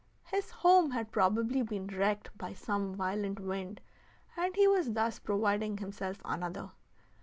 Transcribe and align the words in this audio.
His 0.23 0.49
home 0.49 0.89
had 0.89 1.11
probably 1.11 1.61
been 1.61 1.85
wrecked 1.85 2.35
by 2.35 2.53
some 2.55 2.95
violent 2.95 3.39
wind, 3.39 3.81
and 4.35 4.55
he 4.55 4.67
was 4.67 4.93
thus 4.93 5.19
providing 5.19 5.77
himself 5.77 6.23
another. 6.25 6.71